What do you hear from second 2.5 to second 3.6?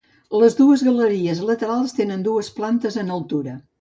plantes en altura.